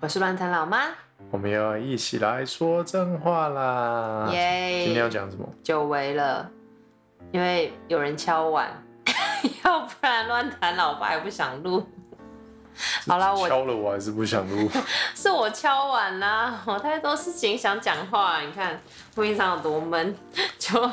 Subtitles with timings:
[0.00, 0.84] 我是乱谈老妈，
[1.32, 4.28] 我们要一起来说真话啦。
[4.32, 4.84] 耶！
[4.84, 5.44] 今天要讲什么？
[5.60, 6.48] 久违了，
[7.32, 8.70] 因为有人敲碗，
[9.64, 11.84] 要不然乱谈老爸也不想录。
[13.08, 14.70] 好了，我敲了我还是不想录。
[15.16, 18.80] 是我敲碗啦，我太多事情想讲话，你看
[19.16, 20.14] 录音场有多闷，
[20.60, 20.88] 就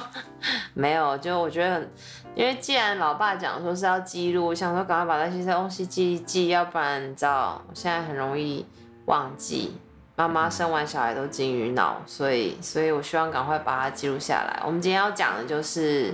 [0.74, 1.92] 没有，就我觉得很，
[2.34, 8.66] 因为既然老爸讲说是要记录，我想说赶快把那些东西记一记，要不然你知道我现在很容易
[9.06, 9.78] 忘记。
[10.18, 14.62] 妈妈生完小孩都金鱼脑，所以所以我希望赶快把它记录下来。
[14.66, 16.14] 我们今天要讲的就是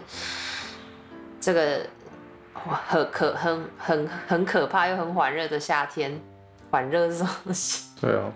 [1.39, 1.85] 这个
[2.53, 6.19] 很可很很很可怕又很缓热的夏天，
[6.71, 7.91] 缓热是什么东西？
[8.01, 8.31] 对啊，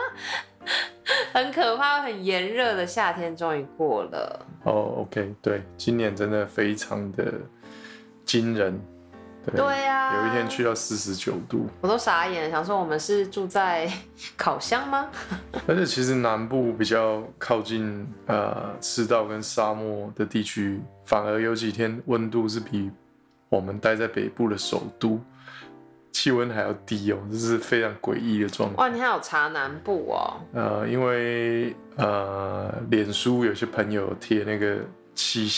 [1.32, 4.46] 很可怕又很炎热的夏天终于过了。
[4.64, 7.32] 哦，OK，对，今年真的非常的
[8.26, 8.78] 惊人。
[9.50, 13.90] 对呀啊有一天去到四十九度，我都傻眼，想说我们是住在
[14.36, 15.08] 烤箱吗？
[15.66, 22.90] 而且其实南部比较靠近呃赤道跟沙漠的地区，反而有几天温度是比
[23.48, 25.20] 我们待在北部的首都
[26.12, 28.86] 气温还要低哦，这是非常诡异的状况。
[28.86, 30.40] 哇，你还有查南部哦？
[30.52, 34.78] 呃，因为呃，脸书有些朋友贴那个
[35.14, 35.48] 气，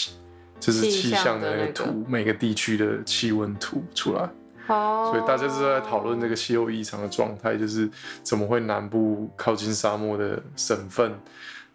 [0.66, 4.28] 就是气气象象的那个图，每个地区的气温图出来，
[4.68, 7.88] 哦，所以大家都在讨论这个气候异常的状态，就是
[8.22, 11.12] 怎么会南部靠近沙漠的省份，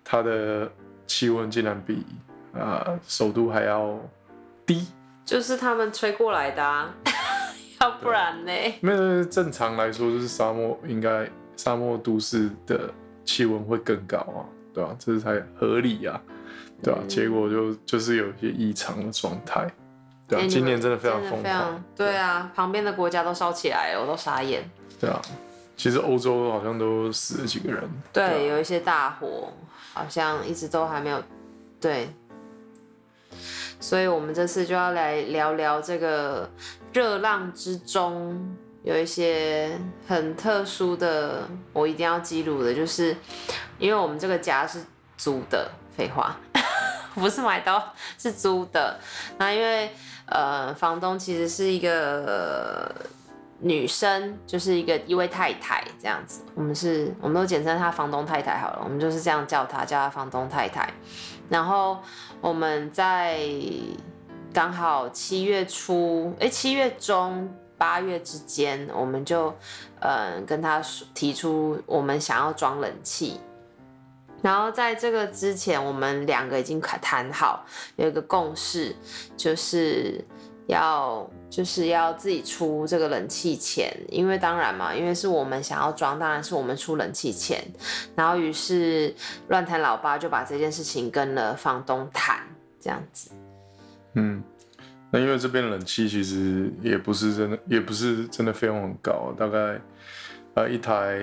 [0.04, 0.72] 它的
[1.06, 2.04] 气温竟然比
[2.54, 4.00] 呃首都还要
[4.66, 4.88] 低。
[5.24, 6.92] 就是他们吹过来的、啊，
[7.82, 8.52] 要不然呢？
[8.82, 12.92] 没有正常来说，就是沙漠应该沙漠都市的
[13.24, 14.42] 气温会更高啊，
[14.74, 16.20] 对吧、这才合理啊，
[16.82, 17.08] 对啊、嗯。
[17.08, 19.68] 结果就就是有一些异常的状态，
[20.28, 24.64] 对啊，今年真的非常疯狂，对啊，旁边的国家都烧起来了，我都傻眼。
[25.00, 25.22] 对啊，
[25.78, 28.38] 其实欧洲好像都死了几个人，对，啊。
[28.38, 29.52] 有一些大火，
[29.94, 31.22] 好像一直都还没有
[31.80, 32.10] 对，
[33.80, 36.50] 所以我们这次就要来聊聊这个
[36.92, 39.72] 热浪之中有一些
[40.06, 43.16] 很特殊的，我一定要记录的，就是
[43.78, 44.82] 因为我们这个家是
[45.18, 46.38] 租的，废话，
[47.20, 49.00] 不是买刀，是租的。
[49.38, 49.92] 那因为
[50.26, 52.92] 呃，房东其实是一个。
[53.62, 60.90] 女生就是一个一位太太这样子，我们是我们都简称她房东太太好了，我们就是这样叫她，叫她房东太太。
[61.50, 62.00] 然后
[62.40, 63.38] 我们在
[64.54, 69.54] 刚好七月初，哎、七月中八月之间，我们就
[70.00, 70.82] 嗯跟她
[71.14, 73.42] 提出我们想要装冷气。
[74.42, 77.66] 然后在这个之前，我们两个已经谈好
[77.98, 78.96] 有一个共识，
[79.36, 80.24] 就是
[80.68, 87.62] 要就是要自己出这个冷气钱，因为当然嘛，因为是我们想要装，当然是我们出冷气钱。
[88.16, 89.14] 然后于是
[89.50, 92.40] 乱谈老爸就把这件事情跟了房东谈，
[92.80, 93.32] 这样子。
[94.14, 94.44] 嗯，
[95.12, 99.80] 那因为这边冷气其实也不是真的，也不是真的费用很高，大概
[100.54, 101.20] 呃一台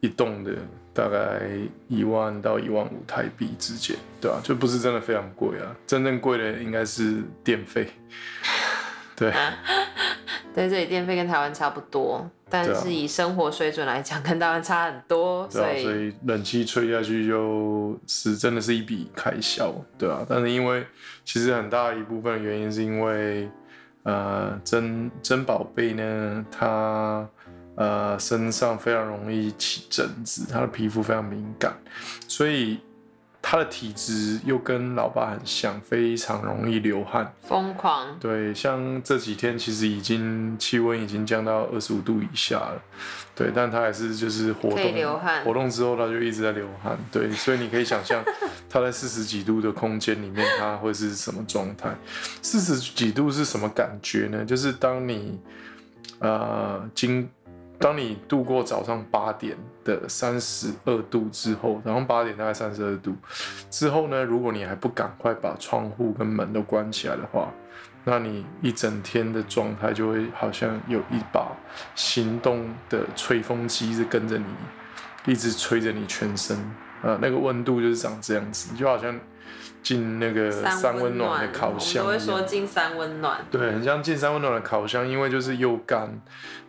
[0.00, 0.52] 一栋的
[0.94, 1.42] 大概
[1.88, 7.88] 一万到一万五台币之间，对吧、就不是真的非常贵啊，真正贵的应该是电费。
[9.16, 9.32] 对，
[10.54, 20.24] 对，这里电费跟台湾差不多，但是以生活水准来讲，跟台湾差很多，对啊，所以所以冷气吹下去就是真的是一笔开销，对啊。
[20.28, 20.84] 但是因为
[21.24, 23.48] 其实很大一部分原因是因为
[24.02, 27.28] 呃珍珍宝贝呢，它
[27.76, 31.76] 呃身上非常容易起疹子，他的皮肤非常敏感，
[32.28, 32.80] 所以
[33.42, 37.30] 他的体质又跟老爸很像，非常容易流汗。
[37.42, 38.18] 疯狂。
[38.18, 42.82] 对，像这几天其实已经气温已经降到二十五度以下了，
[43.34, 48.24] 对，但他还是就是活动流汗活动之后他就一直在流汗，对，所以你可以想象
[48.70, 51.94] 他在四十几度的空间里面他会是什么状态？
[52.40, 54.42] 四十几度是什么感觉呢？
[54.42, 55.38] 就是当你
[56.20, 57.28] 呃经
[57.78, 63.14] 当你度过早上八点的三十二度之后，早上八点大概三十二度。
[63.70, 67.52] 之后呢，如果你还不赶快把窗户跟门都关起来的话，
[68.04, 71.52] 那你一整天的状态就会好像有一把
[71.94, 74.44] 行动的吹风机是跟着你
[75.26, 76.56] 一直吹着你全身，
[77.02, 79.18] 呃，那个温度就是长这样子，就好像
[79.84, 83.46] 进那个三温暖的烤箱我会说进三温暖。
[83.52, 86.20] 对，很像进三温暖的烤箱，因为就是又干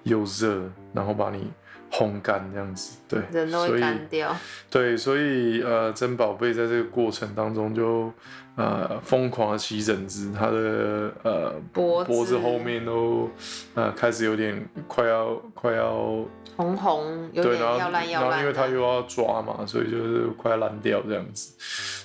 [0.04, 1.50] 又热，然后把你。
[1.98, 4.36] 烘干这样子，对，人都会干掉。
[4.70, 8.12] 对，所以呃，珍宝贝在这个过程当中就
[8.58, 13.30] 呃疯狂的起疹子，它的呃脖脖子后面都
[13.76, 16.26] 呃开始有点快要快要
[16.58, 18.30] 红红，有点要烂要烂。
[18.30, 21.54] 然后因为它又要抓嘛，所以就是快要烂掉这样子。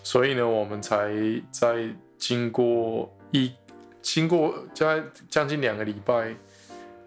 [0.04, 1.10] 所以呢，我们才
[1.50, 3.52] 在经过一
[4.00, 6.32] 经过在将近两个礼拜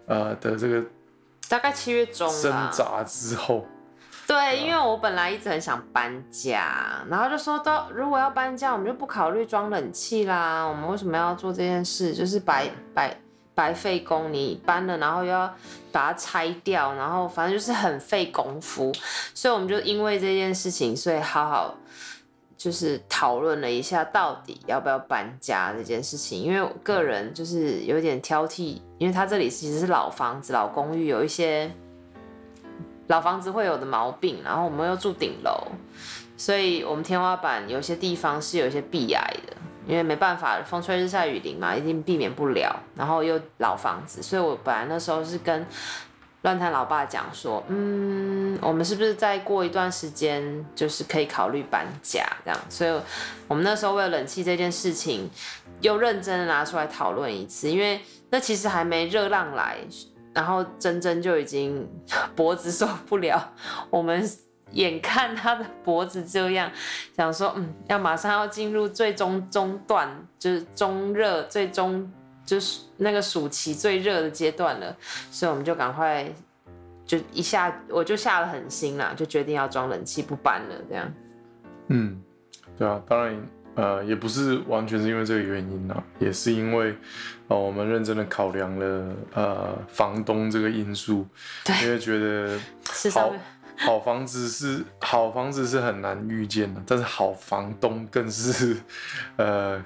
[0.06, 0.84] 呃的这个。
[1.48, 3.64] 大概七月中挣扎之后，
[4.26, 10.64] 对，因为我本来一直很想搬家，然后就说到如果要搬家，我们就不考虑装冷气啦。
[10.64, 12.14] 我们为什么要做这件事？
[12.14, 13.16] 就是白白
[13.54, 15.52] 白费工，你搬了，然后又要
[15.92, 18.90] 把它拆掉，然后反正就是很费功夫。
[19.34, 21.74] 所以我们就因为这件事情，所以好好。
[22.64, 31.70] 就是讨论了一下到底要不要搬家这件事情，因为我个人就是有点挑剔，因为他这里其实是老房子、老公寓，有一些
[33.08, 35.54] 老房子会有的毛病，然后我们又住顶楼，
[36.38, 39.52] 所以我们天花板有些地方是有一些壁癌的，
[39.86, 45.66] 因为没办法，风吹日晒雨淋嘛，一定避免不了，然后又老房子，所以我本来那时候是跟。
[46.44, 52.60] 乱谈老爸讲说，嗯，我们是不是再过一段时间就是可以考虑搬家这样？
[52.68, 53.00] 所以，
[53.48, 55.30] 我们那时候为了冷气这件事情，
[55.80, 57.98] 又认真的拿出来讨论一次，因为
[58.28, 59.78] 那其实还没热浪来，
[60.34, 61.88] 然后珍珍就已经
[62.36, 63.52] 脖子受不了，
[63.88, 64.30] 我们
[64.72, 66.70] 眼看他的脖子这样，
[67.16, 70.06] 想说，嗯，要马上要进入最终中段，
[70.38, 72.12] 就是中热最终。
[72.44, 74.94] 就是那个暑期最热的阶段了，
[75.30, 76.30] 所以我们就赶快
[77.06, 81.12] 就一下我就下了狠心啦，就决定要装冷气不搬了这样。
[81.88, 82.22] 嗯，
[82.78, 86.94] 对啊，当然呃也不是完全是因为这个原因啦，也是因为
[87.48, 91.26] 呃我们认真的考量了呃房东这个因素，
[91.82, 92.58] 因为觉得
[93.10, 93.32] 好
[93.76, 98.76] 好房子是好房子是很难遇见的，但是好房东更是
[99.36, 99.82] 呃。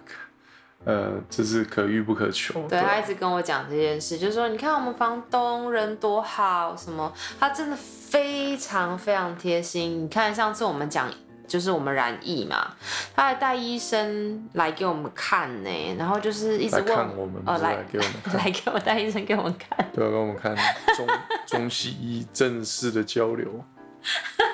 [0.84, 2.66] 呃，就是可遇不可求。
[2.68, 10.04] 对他一直跟我讲这件事，就是说，你看我们房东人多好，什么，他真的非常非常贴心。
[10.04, 11.10] 你看上次我们讲，
[11.46, 12.74] 就是我们染疫嘛，
[13.14, 20.56] 他还带医生来给我们看呢，然后就是一直问我们，哦，来给我们， 来给我带医生给我们看，对，给我们看
[20.96, 21.06] 中
[21.46, 23.62] 中西医正式的交流。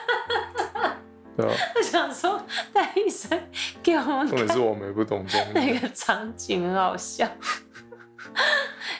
[1.36, 2.40] 我想说，
[2.72, 3.40] 戴医生
[3.82, 7.26] 给我们，重点是我们也不懂中那个场景很好笑。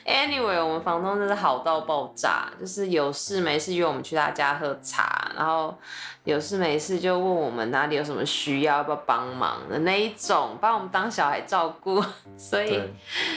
[0.05, 5.77] Anyway，我们房东真是好到爆炸，就是有事没事约我们去他家喝茶，然后
[6.25, 12.05] 有事没事就问我们哪里有什么需要，要不要帮忙的那一种，把我们当小孩照顾。
[12.37, 12.83] 所以，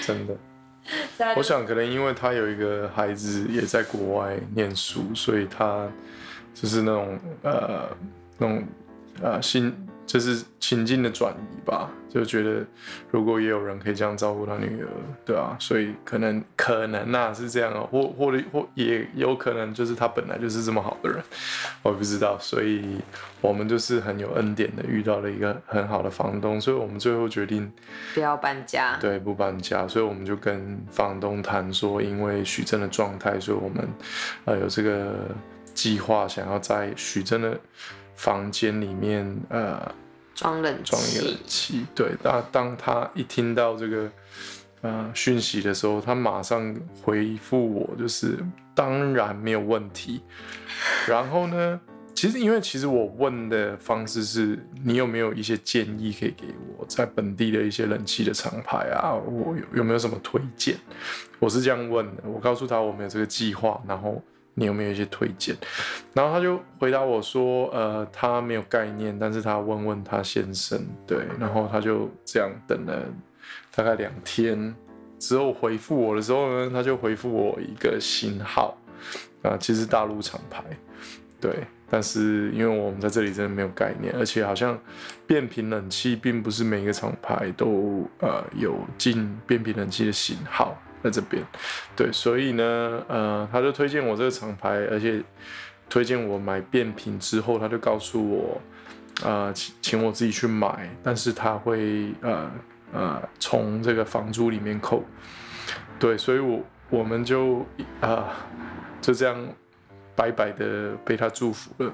[0.06, 0.36] 真的，
[1.38, 5.88] 我想可能因为他有一个孩子也在国外念书，所以他
[6.54, 7.90] 就是那种呃
[8.38, 8.64] 那种。
[9.24, 9.74] 啊，心
[10.06, 12.66] 就是情境的转移吧，就觉得
[13.12, 14.88] 如果也有人可以这样照顾他女儿，
[15.26, 21.22] 对啊，所以可能可能呐是这样哦，或或者或也有可能就是他本来就是这么好的人，
[21.84, 22.98] 我不知道，所以
[23.42, 27.70] 我们就是很有恩典的遇到了一个很好的房东，所以我们最后决定
[28.14, 33.86] 不要搬家，对，不搬家，所以我们就跟房东谈说，因为许真的状态，所以我们
[34.46, 35.14] 呃有这个
[35.74, 37.60] 计划，想要在许真的。
[38.18, 39.80] 房间里面，呃，
[40.34, 42.12] 装冷装一个冷气，对。
[42.24, 44.12] 那当他一听到这个
[44.82, 48.40] 呃讯息的时候，他马上回复我，就是
[48.74, 50.22] 当然没有问题。
[51.08, 51.80] 然后呢，
[52.16, 60.76] 其实因为其实我问的方式是你有没有一些建议可以给我，在本地的一些冷气的厂牌啊，我有有没有什么推荐？
[61.38, 64.20] 我是这样问的，我告诉他我们有这个计划，然后。
[64.60, 65.56] 你有没有一些推荐？
[66.16, 73.04] 然后他就回答我说：“呃，他没有概念，但是他问问他先生。”对，然后他就这样等了
[73.76, 74.74] 大概两天
[75.20, 78.76] 之后回复我的时候呢，他就回复我一个型号
[79.44, 80.64] 啊，其实大陆厂牌，
[81.40, 81.54] 对，
[81.88, 84.76] 但是因为我们在这里真的没有概念，而且好像
[85.28, 90.76] 变频冷气并不是每个厂牌都呃有进变频冷气的型号。
[91.08, 91.42] 在这边，
[91.96, 95.24] 对，所以呢，呃，他就推荐我这个厂牌，而且
[95.90, 98.62] 推荐我买变频之后，他就告诉我，
[99.24, 102.52] 呃，请请我自己去买，但是他会呃
[102.92, 105.04] 呃从这个房租里面扣，
[105.98, 106.60] 对，所以我
[106.90, 107.66] 我们就
[108.02, 108.36] 啊
[109.00, 109.38] 就这样
[110.14, 111.94] 白白的被他祝福了，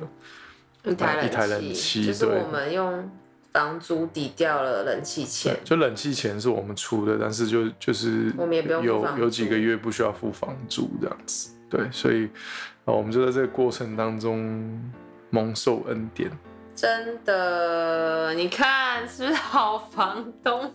[0.84, 2.40] 一台一台冷冷气就是对。
[2.40, 3.12] 我们用
[3.54, 14.82] 房租抵掉了冷气钱，，就冷气钱是我们出的，但是就就是我们也不用付有有几个月不需要付房租这样子，对，所以啊、呃我们就在这个过程当中
[15.30, 16.32] 蒙受恩典。
[16.76, 20.74] 真的，你看是不是好房东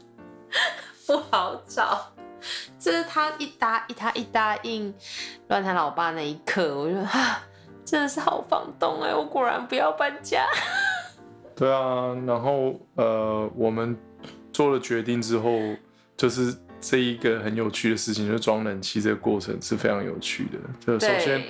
[1.04, 2.12] 不好找？
[2.78, 4.94] 就是他一答一他一答应
[5.48, 7.42] 乱谈老爸那一刻，我就啊，
[7.84, 10.46] 真的是好房东哎，我果然不要搬家。
[11.58, 13.96] 对啊，然后呃，我们
[14.52, 15.58] 做了决定之后，
[16.16, 20.58] 就是这一个很有趣的事情，就是装冷气这个过程是非常有趣的。
[20.86, 21.42] 就首先，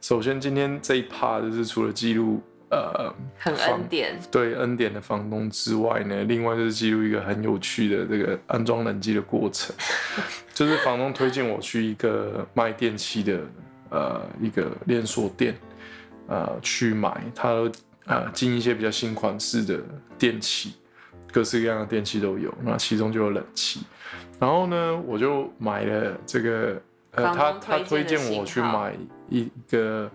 [0.00, 2.40] 首先今天这一趴就是除了记录
[2.70, 9.74] 呃很房恩典，对恩典的房东之外呢，另外就是记录一个很有趣的这个安装冷气的过程，
[10.54, 13.40] 就是房东推荐我去一个卖电器的
[13.90, 15.56] 呃一个连锁店，
[16.28, 17.68] 呃去买，他
[18.10, 19.80] 呃进一些比较新款式的
[20.18, 20.74] 电器，
[21.32, 23.80] 各式各样的电器都有，那其中就有冷气，
[24.38, 26.82] 然后呢我就买了这个。
[27.12, 28.94] 呃，他他推荐我去买
[29.28, 30.08] 一个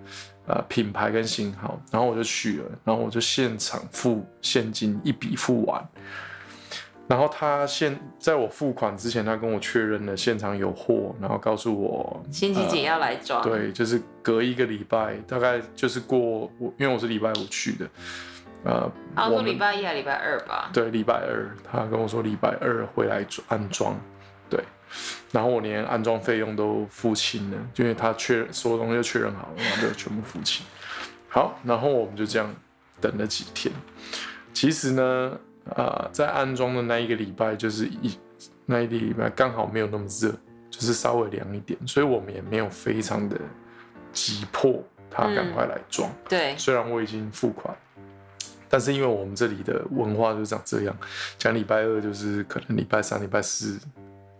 [0.47, 5.85] 呃品牌跟型号，然后我就去了，然后我就现场付现金一笔付完，
[7.07, 13.43] 然后他现在我付款之前，他跟我确认了现场有货，然后告诉我星期几要来装？
[13.43, 16.17] 对，就是隔一个礼拜，大概就是过
[16.59, 17.89] 我因为我是礼拜五去的，
[18.63, 20.71] 呃，好像说礼拜一还礼拜二吧。
[20.73, 23.95] 对，礼拜二，他跟我说礼拜二会来装安装，
[24.49, 24.59] 对，
[25.31, 30.65] 然后我连安装费用都付清了，因为他确认所有东西都确认好了，然后就全部付清。
[31.29, 32.51] 好，然后我们就这样
[32.99, 33.71] 等了几天。
[34.53, 35.37] 其实呢，
[35.75, 38.17] 呃，在安装的那一个礼拜，就是一
[38.65, 40.31] 那一个礼拜刚好没有那么热，
[40.69, 43.35] 就是稍微凉一点，所以我们也没有非常的
[44.11, 46.11] 急迫他赶快来装。
[46.29, 47.75] 对，虽然我已经付款，
[48.69, 50.95] 但是因为我们这里的文化就长这样，
[51.37, 53.79] 讲礼拜二就是可能礼拜三、礼拜四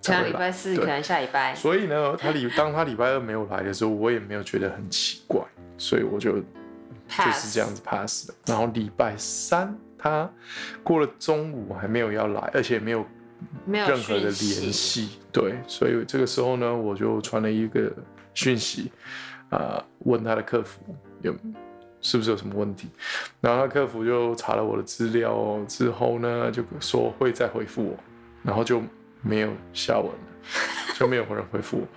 [0.02, 1.56] 才像会来，礼拜四，可能下礼拜。
[1.56, 5.42] 所以呢，他礼当他礼拜二没有来的时候，我也没有觉得很奇怪，
[5.78, 8.34] 所以我就就是这样子 pass 的。
[8.46, 10.30] 然后礼拜三他
[10.84, 13.04] 过了中午还没有要来，而且没有
[13.66, 14.32] 没有任何的联
[14.72, 17.92] 系，对，所以这个时候呢，我就传了一个
[18.36, 18.92] 讯息，
[19.50, 21.36] 啊、问他的客服有
[22.02, 22.88] 是不是有什么问题，
[23.42, 27.98] 然后他客服就查了我的资料之后呢，就说会再回复我，
[28.44, 28.80] 然后就
[29.24, 31.88] 没有下文了， 就没有人回复我，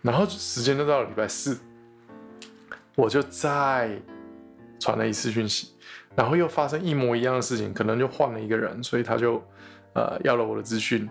[0.00, 1.58] 然后时间都到了礼拜四，
[2.94, 4.00] 我就再
[4.78, 5.72] 传了一次讯息，
[6.16, 9.42] 然后又发生一模一样的事情，可能就换了一个人，所以他就
[9.94, 11.08] 呃要了我的资讯，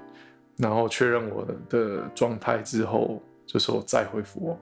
[0.58, 4.60] 然后确认我的状态之后，就说再回复我，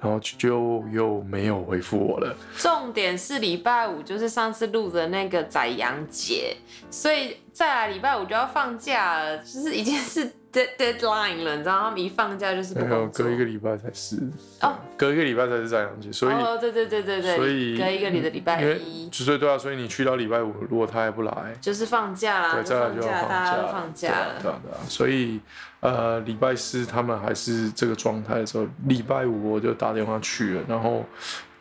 [0.00, 2.34] 然后就又没有回复我了。
[2.56, 6.56] 重点是礼拜五就是上次录的那个宰羊节，
[6.90, 13.24] 所以再来礼拜五就要放假了，就是已经是 dead deadline 了，你知道他们一放假就是不没有，工作。
[13.24, 14.16] 隔一个礼拜才是
[14.60, 24.34] 哦，隔一个礼拜才是这样节，所以、哦，对对对对对，所以隔一个礼的礼拜一所以对啊，所以你去到礼拜五，如果他还不来，就是放假啦，对，再来就要放大家都假，放假了。
[24.42, 24.78] 对啊，对啊。
[24.88, 25.40] 所以
[25.80, 31.04] 呃，礼拜四他们还是这个状态的时候，礼拜五我就打电话去了，然后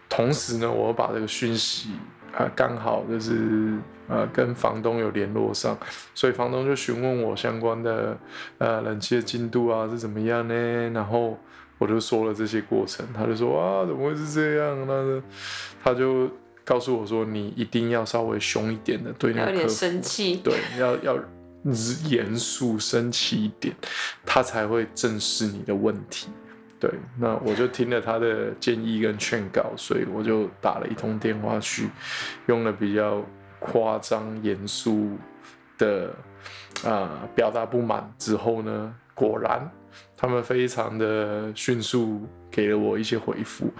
[0.10, 1.90] 同时呢，我把这个讯息
[2.38, 5.78] 啊刚好就是呃跟房东有联络上，
[6.14, 8.18] 所以房东就询问我相关的
[8.58, 10.54] 呃冷气的进度啊是怎么样呢？
[10.92, 11.38] 然后
[11.78, 14.86] 我就说了这些过程，他就说啊怎么会是这样？
[14.88, 15.22] 那
[15.84, 16.30] 他就
[16.64, 21.20] 告诉我说你一定要稍微凶一点的对那有点个客服，生气，对，要要
[22.08, 23.76] 严肃生气一点，
[24.26, 26.28] 他才会正视你的问题。
[26.82, 31.88] 对，那我就听了他的建议跟劝告，所以我就打了一通电话去，
[32.48, 33.24] 用了比较
[33.60, 35.12] 夸张严肃
[35.78, 36.12] 的
[36.84, 39.70] 啊、表达不满之后呢，果然
[40.18, 43.72] 他们非常的迅速给了我一些回复。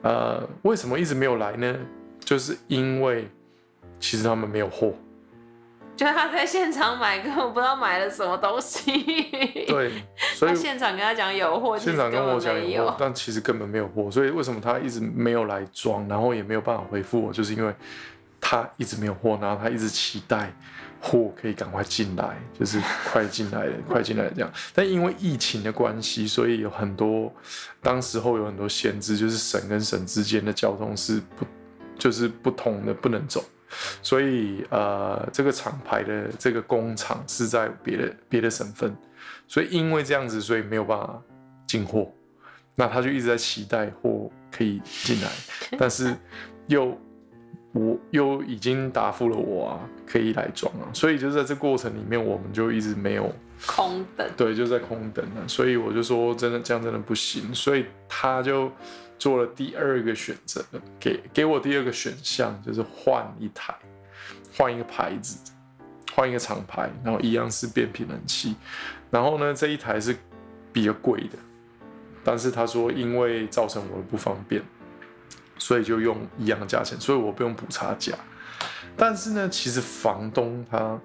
[0.00, 1.76] 呃，为什么一直没有来呢？
[2.20, 3.28] 就是因为
[3.98, 4.94] 其实他们没有货。
[6.00, 8.90] 就是他在现场买，根本不知道买了什么东西。
[9.68, 9.92] 对，
[10.32, 14.10] 所以他现场跟他讲有货，现场跟我讲有货，但其实根本没有货。
[14.10, 17.74] 所以为什么他一直没有来装，然后也没有办法回复我，就是因为
[18.40, 20.50] 他一直没有货，然后他一直期待
[21.02, 22.80] 货可以赶快进来， 就是
[23.12, 24.50] 快进来了，快进来了这样。
[24.74, 27.30] 但因为疫情的关系，所以有很多
[27.82, 31.44] 当时候有很多限制，就是省跟省之间的交通是不
[31.98, 33.44] 就是不同的，不能走。
[34.02, 38.94] 所以呃，这个厂牌的这个工厂是在别的别的省份，
[39.46, 41.22] 所以因为这样子，所以没有办法
[41.66, 42.10] 进货。
[42.76, 45.30] 那他就一直在期待货可以进来，
[45.78, 46.16] 但是
[46.66, 46.96] 又
[47.72, 53.30] 我又已经答复了我啊，可以来装啊，所以就在这过程里面，我们就一直没有
[53.66, 55.46] 空等，对，就在空等了。
[55.46, 58.72] 所以我就说，真的这样真的不行，所以他就
[59.20, 60.64] 做了第二个选择，
[60.98, 63.72] 给给我第二个选项，就是换一台，
[64.56, 65.38] 换一个牌子，
[66.12, 68.56] 换一个厂牌，然后一样是变频冷气，
[69.12, 70.16] 然后呢，这一台是
[70.72, 71.38] 比较贵的，
[72.24, 74.60] 但是他说因为造成我的不方便。
[75.62, 78.14] 所以就用一样的价钱，所以我不用补差价。
[78.96, 80.98] 但是呢，其实房东他，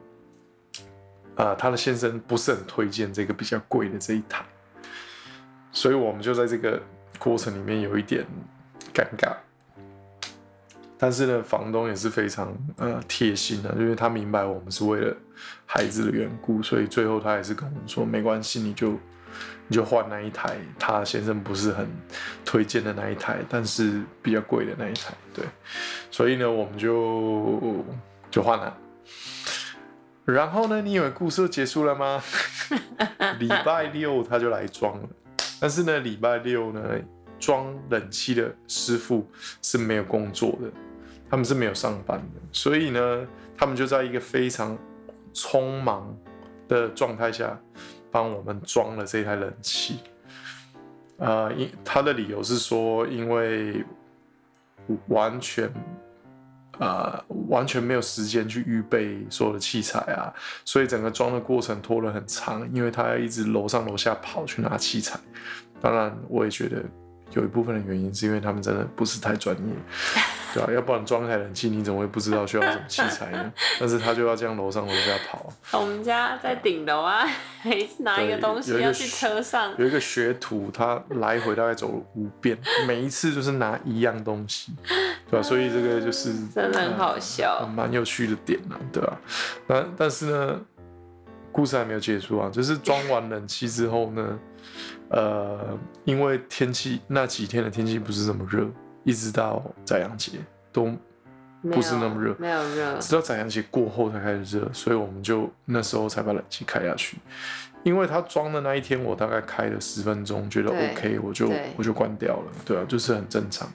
[1.36, 4.46] 啊，他的先生不是很推荐这个比较贵的这一台，
[5.74, 6.82] 所以我们就在这个
[7.20, 8.26] 过程里面有一点
[8.94, 9.34] 尴尬。
[10.98, 15.16] 但是呢，房东也是非常呃贴心的，因为他明白我们是为了
[15.66, 18.94] 孩子的缘故，所以最后他也是跟我们说，没关系，你就。
[19.68, 21.90] 你就换那一台，他先生不是很
[22.46, 25.44] 推荐的那一台，但是比较贵的那一台，对，
[26.12, 27.84] 所以呢，我们就
[28.30, 28.78] 就换了。
[30.24, 32.24] 然后呢，你以为故事结束了吗？
[33.40, 35.10] 礼拜六他就来装了，
[35.66, 36.80] 但是呢，礼拜六呢，
[37.40, 39.28] 装冷气的师傅
[39.64, 40.72] 是没有工作的，
[41.28, 44.78] 他们是没有上班的，所以呢，他们就在一个非常
[45.34, 46.16] 匆忙
[46.68, 47.60] 的状态下。
[48.12, 50.02] 帮我们装了这台冷气，
[51.18, 53.84] 呃，因他的理由是说，因为
[55.08, 55.68] 完全，
[56.80, 65.20] 呃，完全没有时间去预备所有的器材啊，所以整个装的过程拖了很长，因为他要一直楼上楼下跑去拿器材。
[65.82, 66.84] 当然，我也觉得
[67.36, 69.74] 有一部分的原因是因为他们真的不是太专业。
[70.56, 73.54] 对啊，要不然装台冷气，你怎么会不知道需要什么器材呢？
[73.78, 75.52] 但是他就要这样楼上楼下跑。
[75.78, 77.28] 我们家在顶楼啊，
[77.66, 79.74] 每次拿一个东西要去车上。
[79.78, 84.72] 有一个学徒，他来回大概走了五遍，每一次就是拿一样东西，
[85.30, 85.44] 对吧？
[85.44, 89.20] 所以这个就是真的很好笑，蛮有趣的点呢，对吧？
[89.68, 90.62] 那但是呢，
[91.52, 94.40] 故事还没有结束啊，就是装完冷气之后呢，
[95.10, 98.68] 呃，因为天气那几天的天气不是这么热。
[99.08, 100.32] 一直到宰阳节
[100.74, 100.92] 都
[101.62, 107.18] 不是那么热，没有热，直到宰阳节过后才开始热，所以我们就那时候才把冷气开下去。
[107.84, 113.72] 因为他装的那一天，我大概开了十分钟，觉得 OK，我就我就关掉了，对啊，就是很正常。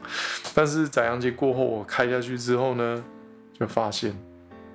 [0.53, 3.05] 但是宰阳节过后，我开下去之后呢，
[3.53, 4.13] 就发现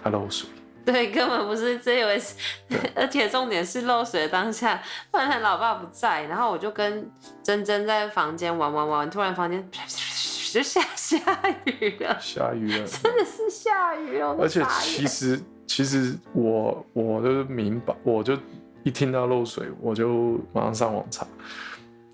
[0.02, 0.48] 它漏水。
[0.94, 2.36] 对，根本不是这回事，
[2.94, 4.80] 而且重点是漏水的当下，
[5.12, 9.68] 突然老爸不在，然后我就跟珍珍在房间玩玩玩，突然房间
[10.54, 11.18] 就下下
[11.66, 14.38] 雨了，下雨了，真的是下雨了。
[14.40, 18.38] 而且其实其实我我就明白，我就
[18.84, 21.26] 一听到漏水，我就马上上网查，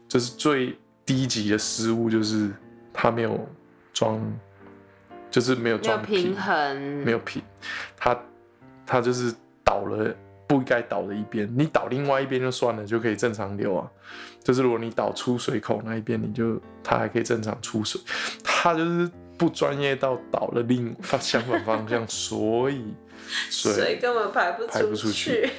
[0.08, 2.50] 就是最低级的失误就是
[2.94, 3.38] 他没有
[3.94, 4.20] 装，
[5.30, 7.44] 就是没有装平衡，没有平，
[7.98, 8.18] 他。
[8.92, 10.14] 它就是倒了
[10.46, 13.90] 不该倒的一边，你倒另外一边就算了，就可以正常流啊。
[14.44, 18.02] 就是如果你倒出水口那一边，你就它还可以正常出水。
[18.44, 22.94] 它就是不专业到倒了另相反方向，所以
[23.50, 25.50] 水根本排不排不出去。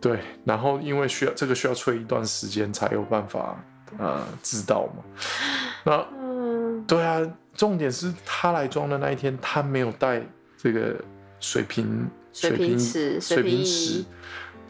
[0.00, 3.64] 对，然后因为需要这个需要吹一段时间才有办法
[3.96, 5.04] 呃知道嘛。
[5.86, 7.20] 那嗯，对啊，
[7.54, 10.20] 重点是他来装的那一天，他没有带
[10.58, 10.96] 这个
[11.38, 12.10] 水瓶。
[12.32, 14.04] 水平尺，水平尺，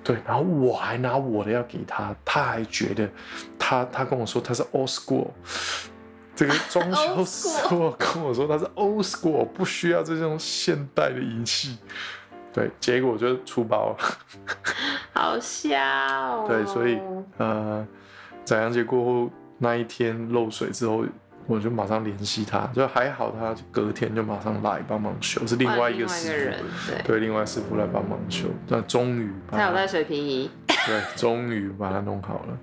[0.03, 3.09] 对，然后我还拿我的要给他，他还觉得
[3.59, 5.29] 他他跟我说他是 old school，
[6.35, 11.79] 这个 装修师傅跟我说他是 old school，不需要这种现代的仪器，
[12.53, 13.96] 对，结果就出包了，
[15.14, 16.98] 好笑，对，所以
[17.38, 17.87] 呃，
[18.44, 21.05] 宰阳节过后那一天漏水之后。
[21.46, 26.55] 我就马上联系他，就还好，他隔天就马上来帮忙修，是另外一个师
[26.87, 28.48] 傅，对，另外师傅来帮忙修。
[28.68, 32.59] 那终于，他有带水平仪，对，终于把它弄好了。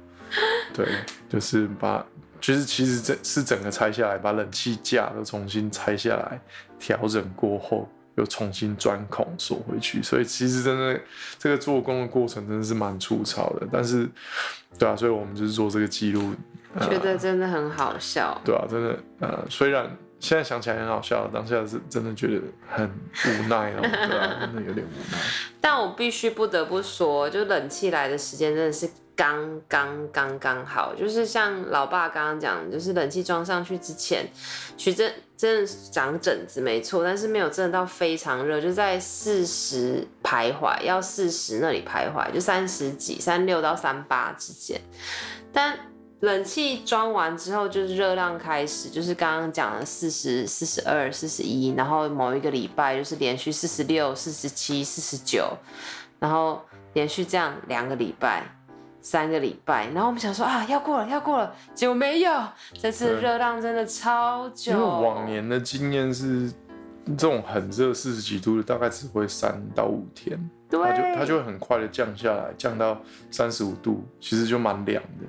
[0.73, 0.87] 对，
[1.27, 2.03] 就是把，
[2.39, 6.39] 就是其实这是整个拆下来，把冷气架都重新拆下来，
[6.79, 10.01] 调整过后又重新钻孔锁回去。
[10.01, 10.99] 所以其实真的
[11.37, 14.09] 这个做工的过程真的是蛮粗糙的，但是，
[14.77, 16.33] 对啊，所以我们就是做这个记录。
[16.79, 25.17] 觉得真的很好笑，对啊，真的，呃，虽然现在想起来很好笑，当下是真的觉得很无奈哦， 对啊，真的有点无奈。
[25.59, 34.27] 但我必须不得不说，就冷气来的时间真的是刚刚刚刚好，就是像老爸刚刚讲，就是冷气装上去之前，
[34.77, 44.79] 徐真真的长疹子没错，但是没有真的到非常热，就在四十徘徊，要四十那里徘徊，就三十几、三六到三八之间，
[45.51, 45.79] 但。
[46.21, 55.47] 冷气装完之后，就是热浪开始，就是刚刚讲的四十四十二、四十一，然后某一个礼拜就是连续四十六、四十七、四十九，
[56.19, 56.61] 然后
[56.93, 58.43] 连续这样两个礼拜、
[58.99, 62.31] 三个礼拜，然后我们想说啊，要过了，要过了，结果没有，
[62.73, 64.73] 这次对热浪真的超久。
[64.73, 66.51] 因为往年的经验是，
[67.05, 70.37] 这种很热四十几度的，大概只会三到五天，
[70.69, 72.99] 它就它就会很快的降下来，降到
[73.31, 75.25] 三十五度，其实就蛮凉的。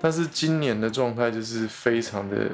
[0.00, 2.50] 但是今年的状态就是非常的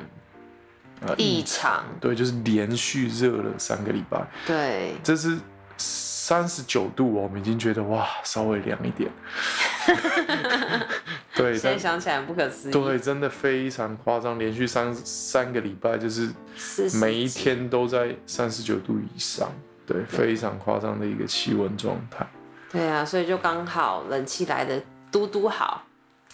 [1.07, 5.39] 呃异常，对，就是连续热了三个礼拜，对，这是
[5.77, 9.11] 三十九度哦，我们已经觉得哇，稍微凉一点。
[11.35, 12.73] 对，现在想起来不可思议。
[12.73, 16.31] 对，真的非常夸张，连续三三个礼拜就是，
[16.99, 19.53] 每一天都在三十九度以上，
[19.85, 22.25] 对，非常夸张的一个气温状态。
[22.71, 24.81] 对啊，所以就刚好冷气来的
[25.11, 25.83] 嘟嘟好，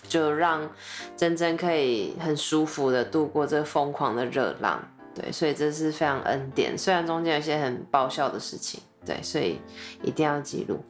[0.09, 0.69] 就让
[1.17, 4.83] 珍珍可以很舒服的度过这疯狂的热浪。
[5.15, 9.61] 对，所以这是非常恩典，虽然中间有一些很爆笑的事情，对，所以
[10.03, 10.83] 一定要记录。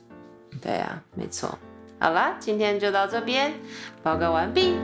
[0.60, 1.58] 对啊，没错。
[1.98, 3.52] 好啦，今天就到这边，
[4.02, 4.74] 报告完毕。